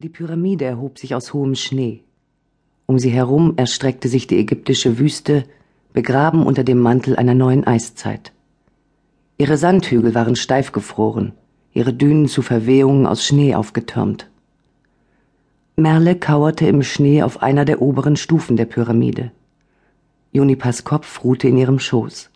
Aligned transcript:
Die 0.00 0.08
Pyramide 0.08 0.64
erhob 0.64 0.98
sich 0.98 1.14
aus 1.14 1.32
hohem 1.32 1.54
Schnee. 1.54 2.02
Um 2.86 2.98
sie 2.98 3.10
herum 3.10 3.54
erstreckte 3.56 4.08
sich 4.08 4.26
die 4.26 4.38
ägyptische 4.38 4.98
Wüste, 4.98 5.44
begraben 5.92 6.44
unter 6.44 6.64
dem 6.64 6.80
Mantel 6.80 7.14
einer 7.14 7.34
neuen 7.34 7.64
Eiszeit. 7.64 8.32
Ihre 9.38 9.56
Sandhügel 9.56 10.12
waren 10.12 10.34
steif 10.34 10.72
gefroren, 10.72 11.32
ihre 11.72 11.94
Dünen 11.94 12.26
zu 12.26 12.42
Verwehungen 12.42 13.06
aus 13.06 13.24
Schnee 13.24 13.54
aufgetürmt. 13.54 14.28
Merle 15.76 16.16
kauerte 16.16 16.66
im 16.66 16.82
Schnee 16.82 17.22
auf 17.22 17.40
einer 17.40 17.64
der 17.64 17.80
oberen 17.80 18.16
Stufen 18.16 18.56
der 18.56 18.66
Pyramide. 18.66 19.30
Junipas 20.32 20.82
Kopf 20.82 21.22
ruhte 21.22 21.46
in 21.46 21.56
ihrem 21.56 21.78
Schoß. 21.78 22.30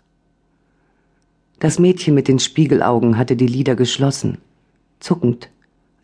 Das 1.58 1.80
Mädchen 1.80 2.14
mit 2.14 2.28
den 2.28 2.38
Spiegelaugen 2.38 3.18
hatte 3.18 3.34
die 3.34 3.48
Lider 3.48 3.74
geschlossen, 3.74 4.38
zuckend 5.00 5.50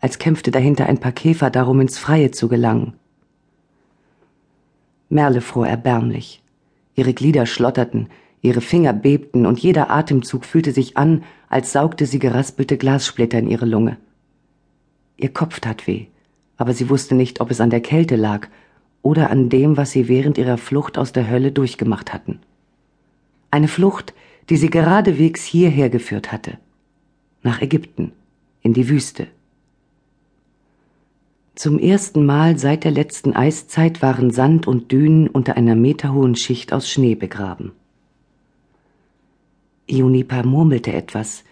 als 0.05 0.19
kämpfte 0.19 0.51
dahinter 0.51 0.85
ein 0.85 0.99
paar 0.99 1.13
Käfer 1.13 1.49
darum, 1.49 1.81
ins 1.81 1.97
Freie 1.97 2.29
zu 2.29 2.47
gelangen. 2.47 2.93
Merle 5.09 5.41
fror 5.41 5.65
erbärmlich. 5.65 6.43
Ihre 6.93 7.15
Glieder 7.15 7.47
schlotterten, 7.47 8.09
ihre 8.39 8.61
Finger 8.61 8.93
bebten 8.93 9.47
und 9.47 9.57
jeder 9.57 9.89
Atemzug 9.89 10.45
fühlte 10.45 10.73
sich 10.73 10.95
an, 10.95 11.23
als 11.49 11.71
saugte 11.71 12.05
sie 12.05 12.19
geraspelte 12.19 12.77
Glassplitter 12.77 13.39
in 13.39 13.47
ihre 13.47 13.65
Lunge. 13.65 13.97
Ihr 15.17 15.33
Kopf 15.33 15.59
tat 15.59 15.87
weh, 15.87 16.05
aber 16.55 16.73
sie 16.73 16.87
wusste 16.91 17.15
nicht, 17.15 17.41
ob 17.41 17.49
es 17.49 17.59
an 17.59 17.71
der 17.71 17.81
Kälte 17.81 18.15
lag 18.15 18.47
oder 19.01 19.31
an 19.31 19.49
dem, 19.49 19.75
was 19.75 19.89
sie 19.89 20.07
während 20.07 20.37
ihrer 20.37 20.59
Flucht 20.59 20.99
aus 20.99 21.13
der 21.13 21.27
Hölle 21.31 21.51
durchgemacht 21.51 22.13
hatten. 22.13 22.41
Eine 23.49 23.67
Flucht, 23.67 24.13
die 24.51 24.57
sie 24.57 24.69
geradewegs 24.69 25.43
hierher 25.43 25.89
geführt 25.89 26.31
hatte. 26.31 26.59
Nach 27.41 27.59
Ägypten, 27.59 28.11
in 28.61 28.75
die 28.75 28.87
Wüste. 28.87 29.29
Zum 31.55 31.79
ersten 31.79 32.25
Mal 32.25 32.59
seit 32.59 32.83
der 32.83 32.91
letzten 32.91 33.33
Eiszeit 33.33 34.01
waren 34.01 34.29
Sand 34.29 34.67
und 34.67 34.91
Dünen 34.91 35.29
unter 35.29 35.55
einer 35.55 35.75
meterhohen 35.75 36.35
Schicht 36.35 36.73
aus 36.73 36.89
Schnee 36.89 37.15
begraben. 37.15 37.71
Juniper 39.87 40.45
murmelte 40.45 40.91
etwas, 40.91 41.45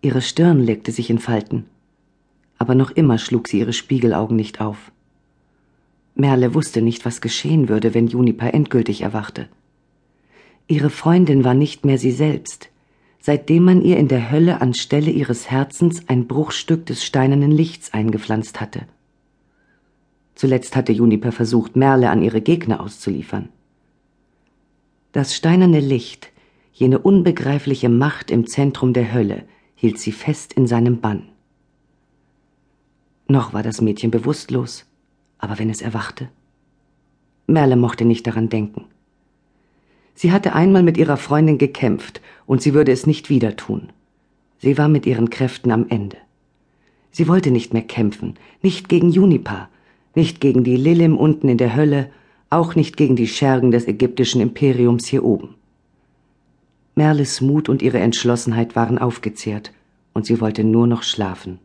ihre 0.00 0.22
Stirn 0.22 0.60
legte 0.60 0.92
sich 0.92 1.10
in 1.10 1.18
Falten. 1.18 1.66
Aber 2.56 2.74
noch 2.74 2.90
immer 2.90 3.18
schlug 3.18 3.48
sie 3.48 3.58
ihre 3.58 3.74
Spiegelaugen 3.74 4.34
nicht 4.34 4.62
auf. 4.62 4.92
Merle 6.14 6.54
wusste 6.54 6.80
nicht, 6.80 7.04
was 7.04 7.20
geschehen 7.20 7.68
würde, 7.68 7.92
wenn 7.92 8.06
Juniper 8.06 8.54
endgültig 8.54 9.02
erwachte. 9.02 9.48
Ihre 10.68 10.88
Freundin 10.88 11.44
war 11.44 11.54
nicht 11.54 11.84
mehr 11.84 11.98
sie 11.98 12.12
selbst, 12.12 12.70
seitdem 13.20 13.64
man 13.64 13.82
ihr 13.82 13.98
in 13.98 14.08
der 14.08 14.30
Hölle 14.30 14.62
anstelle 14.62 15.10
ihres 15.10 15.50
Herzens 15.50 16.08
ein 16.08 16.26
Bruchstück 16.26 16.86
des 16.86 17.04
steinernen 17.04 17.50
Lichts 17.50 17.92
eingepflanzt 17.92 18.58
hatte. 18.62 18.86
Zuletzt 20.40 20.74
hatte 20.74 20.92
Juniper 20.92 21.32
versucht, 21.32 21.76
Merle 21.76 22.08
an 22.08 22.22
ihre 22.22 22.40
Gegner 22.40 22.80
auszuliefern. 22.80 23.50
Das 25.12 25.36
steinerne 25.36 25.80
Licht, 25.80 26.32
jene 26.72 26.98
unbegreifliche 26.98 27.90
Macht 27.90 28.30
im 28.30 28.46
Zentrum 28.46 28.94
der 28.94 29.12
Hölle, 29.12 29.44
hielt 29.74 29.98
sie 29.98 30.12
fest 30.12 30.54
in 30.54 30.66
seinem 30.66 31.02
Bann. 31.02 31.28
Noch 33.28 33.52
war 33.52 33.62
das 33.62 33.82
Mädchen 33.82 34.10
bewusstlos, 34.10 34.86
aber 35.36 35.58
wenn 35.58 35.68
es 35.68 35.82
erwachte? 35.82 36.30
Merle 37.46 37.76
mochte 37.76 38.06
nicht 38.06 38.26
daran 38.26 38.48
denken. 38.48 38.86
Sie 40.14 40.32
hatte 40.32 40.54
einmal 40.54 40.82
mit 40.82 40.96
ihrer 40.96 41.18
Freundin 41.18 41.58
gekämpft, 41.58 42.22
und 42.46 42.62
sie 42.62 42.72
würde 42.72 42.92
es 42.92 43.06
nicht 43.06 43.28
wieder 43.28 43.56
tun. 43.56 43.92
Sie 44.56 44.78
war 44.78 44.88
mit 44.88 45.04
ihren 45.04 45.28
Kräften 45.28 45.70
am 45.70 45.90
Ende. 45.90 46.16
Sie 47.10 47.28
wollte 47.28 47.50
nicht 47.50 47.74
mehr 47.74 47.82
kämpfen, 47.82 48.36
nicht 48.62 48.88
gegen 48.88 49.10
Juniper, 49.10 49.68
nicht 50.14 50.40
gegen 50.40 50.64
die 50.64 50.76
Lilim 50.76 51.16
unten 51.16 51.48
in 51.48 51.58
der 51.58 51.76
Hölle, 51.76 52.10
auch 52.48 52.74
nicht 52.74 52.96
gegen 52.96 53.16
die 53.16 53.28
Schergen 53.28 53.70
des 53.70 53.86
ägyptischen 53.86 54.40
Imperiums 54.40 55.06
hier 55.06 55.24
oben. 55.24 55.54
Merles 56.96 57.40
Mut 57.40 57.68
und 57.68 57.82
ihre 57.82 58.00
Entschlossenheit 58.00 58.74
waren 58.74 58.98
aufgezehrt, 58.98 59.72
und 60.12 60.26
sie 60.26 60.40
wollte 60.40 60.64
nur 60.64 60.86
noch 60.86 61.04
schlafen. 61.04 61.60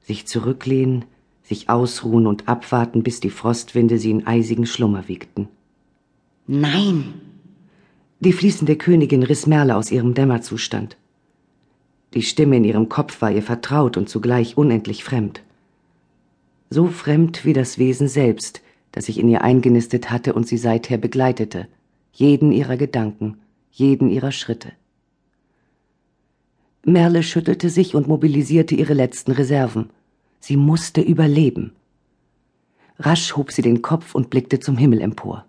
Sich 0.00 0.26
zurücklehnen, 0.26 1.04
sich 1.42 1.68
ausruhen 1.68 2.26
und 2.26 2.48
abwarten, 2.48 3.02
bis 3.02 3.20
die 3.20 3.30
Frostwinde 3.30 3.98
sie 3.98 4.12
in 4.12 4.26
eisigen 4.26 4.66
Schlummer 4.66 5.08
wiegten. 5.08 5.48
Nein! 6.46 7.14
Die 8.20 8.32
fließende 8.32 8.76
Königin 8.76 9.24
riss 9.24 9.46
Merle 9.46 9.76
aus 9.76 9.90
ihrem 9.90 10.14
Dämmerzustand. 10.14 10.96
Die 12.14 12.22
Stimme 12.22 12.56
in 12.56 12.64
ihrem 12.64 12.88
Kopf 12.88 13.20
war 13.20 13.32
ihr 13.32 13.42
vertraut 13.42 13.96
und 13.96 14.08
zugleich 14.08 14.56
unendlich 14.56 15.02
fremd 15.02 15.42
so 16.70 16.86
fremd 16.88 17.44
wie 17.44 17.52
das 17.52 17.78
Wesen 17.78 18.08
selbst, 18.08 18.62
das 18.92 19.06
sich 19.06 19.18
in 19.18 19.28
ihr 19.28 19.42
eingenistet 19.42 20.10
hatte 20.10 20.34
und 20.34 20.46
sie 20.46 20.58
seither 20.58 20.98
begleitete, 20.98 21.68
jeden 22.12 22.52
ihrer 22.52 22.76
Gedanken, 22.76 23.38
jeden 23.70 24.08
ihrer 24.08 24.32
Schritte. 24.32 24.72
Merle 26.84 27.22
schüttelte 27.22 27.70
sich 27.70 27.94
und 27.94 28.08
mobilisierte 28.08 28.74
ihre 28.74 28.94
letzten 28.94 29.32
Reserven. 29.32 29.90
Sie 30.38 30.56
musste 30.56 31.00
überleben. 31.00 31.72
Rasch 32.98 33.36
hob 33.36 33.50
sie 33.50 33.62
den 33.62 33.82
Kopf 33.82 34.14
und 34.14 34.30
blickte 34.30 34.60
zum 34.60 34.76
Himmel 34.76 35.00
empor. 35.00 35.46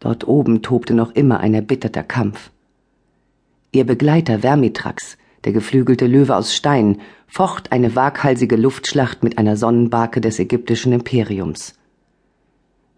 Dort 0.00 0.26
oben 0.26 0.62
tobte 0.62 0.94
noch 0.94 1.12
immer 1.12 1.40
ein 1.40 1.54
erbitterter 1.54 2.02
Kampf. 2.02 2.50
Ihr 3.72 3.84
Begleiter 3.84 4.40
Vermitrax 4.40 5.16
der 5.44 5.52
geflügelte 5.52 6.06
Löwe 6.06 6.36
aus 6.36 6.54
Stein, 6.54 6.98
focht 7.26 7.72
eine 7.72 7.94
waghalsige 7.96 8.56
Luftschlacht 8.56 9.22
mit 9.22 9.38
einer 9.38 9.56
Sonnenbarke 9.56 10.20
des 10.20 10.38
ägyptischen 10.38 10.92
Imperiums. 10.92 11.74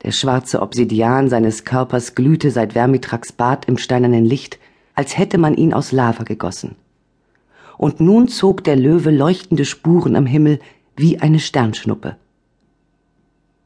Der 0.03 0.11
schwarze 0.11 0.63
Obsidian 0.63 1.29
seines 1.29 1.65
Körpers 1.65 2.15
glühte 2.15 2.51
seit 2.51 2.73
Vermitrax 2.73 3.33
Bart 3.33 3.67
im 3.67 3.79
steinernen 3.79 4.25
Licht, 4.25 4.59
als 4.95 5.17
hätte 5.17 5.39
man 5.39 5.55
ihn 5.55 5.73
aus 5.73 5.93
Lava 5.93 6.25
gegossen. 6.25 6.75
Und 7.79 8.01
nun 8.01 8.29
zog 8.29 8.65
der 8.65 8.77
Löwe 8.77 9.11
leuchtende 9.11 9.65
Spuren 9.65 10.17
am 10.17 10.27
Himmel 10.27 10.59
wie 10.97 11.21
eine 11.21 11.39
Sternschnuppe. 11.39 12.17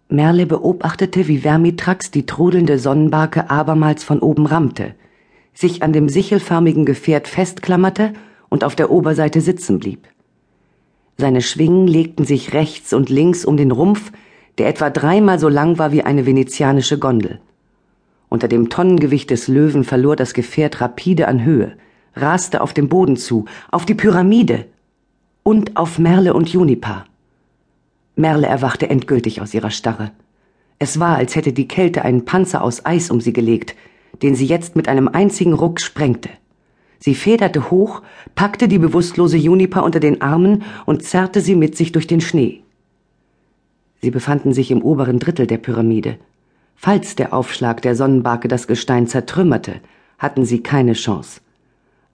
Merle 0.09 0.47
beobachtete, 0.47 1.27
wie 1.27 1.39
Vermitrax 1.39 2.11
die 2.11 2.27
trudelnde 2.27 2.79
Sonnenbarke 2.79 3.51
abermals 3.51 4.05
von 4.05 4.21
oben 4.21 4.47
rammte, 4.47 4.95
sich 5.53 5.83
an 5.83 5.93
dem 5.93 6.09
sichelförmigen 6.09 6.85
Gefährt 6.85 7.27
festklammerte 7.27 8.13
und 8.49 8.65
auf 8.65 8.77
der 8.77 8.91
Oberseite 8.91 9.41
sitzen 9.41 9.79
blieb. 9.79 10.07
Seine 11.19 11.41
Schwingen 11.41 11.87
legten 11.87 12.25
sich 12.25 12.53
rechts 12.53 12.93
und 12.93 13.09
links 13.09 13.45
um 13.45 13.57
den 13.57 13.71
Rumpf, 13.71 14.13
der 14.59 14.69
etwa 14.69 14.91
dreimal 14.91 15.39
so 15.39 15.49
lang 15.49 15.79
war 15.79 15.93
wie 15.93 16.03
eine 16.03 16.27
venezianische 16.27 16.99
Gondel. 16.99 17.41
Unter 18.29 18.49
dem 18.49 18.69
Tonnengewicht 18.69 19.31
des 19.31 19.49
Löwen 19.49 19.85
verlor 19.85 20.17
das 20.17 20.35
Gefährt 20.35 20.81
rapide 20.81 21.29
an 21.29 21.45
Höhe, 21.45 21.77
raste 22.15 22.61
auf 22.61 22.75
dem 22.75 22.89
Boden 22.89 23.17
zu, 23.17 23.45
auf 23.71 23.87
die 23.87 23.95
Pyramide 23.95 24.67
und 25.43 25.77
auf 25.77 25.99
Merle 25.99 26.35
und 26.35 26.49
Juniper. 26.49 27.07
Merle 28.17 28.47
erwachte 28.47 28.89
endgültig 28.89 29.41
aus 29.41 29.55
ihrer 29.55 29.71
Starre. 29.71 30.11
Es 30.79 30.99
war, 30.99 31.17
als 31.17 31.37
hätte 31.37 31.53
die 31.53 31.69
Kälte 31.69 32.03
einen 32.03 32.25
Panzer 32.25 32.63
aus 32.63 32.85
Eis 32.85 33.11
um 33.11 33.21
sie 33.21 33.33
gelegt, 33.33 33.75
den 34.23 34.35
sie 34.35 34.47
jetzt 34.47 34.77
mit 34.77 34.89
einem 34.89 35.09
einzigen 35.09 35.53
Ruck 35.53 35.81
sprengte. 35.81 36.31
Sie 36.99 37.15
federte 37.15 37.71
hoch, 37.71 38.03
packte 38.35 38.69
die 38.69 38.79
bewusstlose 38.79 39.37
Juniper 39.37 39.85
unter 39.85 40.01
den 40.01 40.23
Armen 40.23 40.63
und 40.87 41.03
zerrte 41.03 41.41
sie 41.41 41.55
mit 41.55 41.77
sich 41.77 41.93
durch 41.93 42.07
den 42.07 42.21
Schnee. 42.21 42.63
Sie 44.01 44.11
befanden 44.11 44.53
sich 44.53 44.71
im 44.71 44.83
oberen 44.83 45.19
Drittel 45.19 45.47
der 45.47 45.59
Pyramide. 45.59 46.19
Falls 46.75 47.17
der 47.17 47.33
Aufschlag 47.33 47.83
der 47.83 47.95
Sonnenbarke 47.95 48.49
das 48.49 48.67
Gestein 48.67 49.07
zertrümmerte, 49.07 49.81
hatten 50.19 50.45
sie 50.45 50.63
keine 50.63 50.93
Chance. 50.93 51.41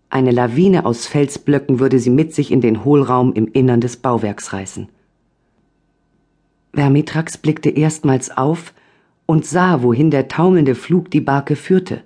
Eine 0.08 0.30
Lawine 0.30 0.84
aus 0.84 1.06
Felsblöcken 1.06 1.80
würde 1.80 1.98
sie 1.98 2.10
mit 2.10 2.34
sich 2.34 2.50
in 2.50 2.60
den 2.60 2.84
Hohlraum 2.84 3.32
im 3.32 3.48
Innern 3.48 3.80
des 3.80 3.96
Bauwerks 3.96 4.52
reißen. 4.52 4.88
Vermitrax 6.74 7.38
blickte 7.38 7.70
erstmals 7.70 8.30
auf 8.36 8.72
und 9.26 9.46
sah, 9.46 9.82
wohin 9.82 10.10
der 10.10 10.28
taumelnde 10.28 10.74
Flug 10.74 11.10
die 11.10 11.20
Barke 11.20 11.56
führte. 11.56 12.02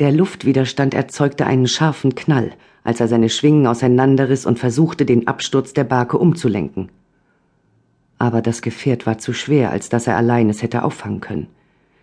Der 0.00 0.12
Luftwiderstand 0.12 0.94
erzeugte 0.94 1.46
einen 1.46 1.68
scharfen 1.68 2.14
Knall, 2.14 2.52
als 2.84 3.00
er 3.00 3.08
seine 3.08 3.28
Schwingen 3.28 3.66
auseinanderriss 3.66 4.46
und 4.46 4.58
versuchte, 4.58 5.04
den 5.04 5.28
Absturz 5.28 5.74
der 5.74 5.84
Barke 5.84 6.16
umzulenken. 6.16 6.88
Aber 8.16 8.40
das 8.40 8.62
Gefährt 8.62 9.04
war 9.04 9.18
zu 9.18 9.34
schwer, 9.34 9.70
als 9.70 9.90
dass 9.90 10.06
er 10.06 10.16
allein 10.16 10.48
es 10.48 10.62
hätte 10.62 10.84
auffangen 10.84 11.20
können. 11.20 11.48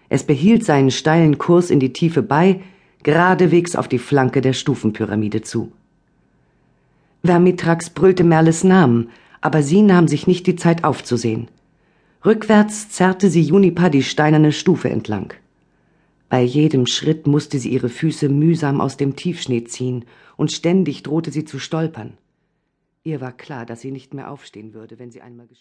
Es 0.10 0.24
behielt 0.24 0.64
seinen 0.64 0.92
steilen 0.92 1.40
Kurs 1.40 1.72
in 1.72 1.80
die 1.80 1.92
Tiefe 1.92 2.22
bei, 2.22 2.62
geradewegs 3.02 3.76
auf 3.76 3.88
die 3.88 3.98
Flanke 3.98 4.42
der 4.42 4.54
Stufenpyramide 4.54 5.42
zu. 5.42 5.72
Vermitrax 7.24 7.90
brüllte 7.90 8.24
Merles 8.24 8.64
Namen, 8.64 9.10
aber 9.42 9.64
sie 9.64 9.82
nahm 9.82 10.08
sich 10.08 10.28
nicht 10.28 10.46
die 10.46 10.56
Zeit 10.56 10.84
aufzusehen. 10.84 11.48
Rückwärts 12.24 12.90
zerrte 12.90 13.32
sie 13.32 13.42
Juniper 13.42 13.90
die 13.90 14.04
steinerne 14.04 14.52
Stufe 14.52 14.92
entlang. 14.92 15.34
Bei 16.30 16.42
jedem 16.42 16.88
Schritt 16.88 17.26
musste 17.26 17.58
sie 17.58 17.70
ihre 17.70 17.90
Füße 17.90 18.28
mühsam 18.28 18.82
aus 18.82 18.98
dem 18.98 19.16
Tiefschnee 19.16 19.64
ziehen, 19.64 20.06
und 20.36 20.52
ständig 20.52 21.04
drohte 21.04 21.32
sie 21.32 21.46
zu 21.46 21.58
stolpern. 21.58 22.18
Ihr 23.04 23.22
war 23.22 23.32
klar, 23.32 23.66
dass 23.66 23.82
sie 23.82 23.92
nicht 23.92 24.14
mehr 24.14 24.30
aufstehen 24.30 24.74
würde, 24.74 25.00
wenn 25.00 25.12
sie 25.12 25.22
einmal 25.22 25.48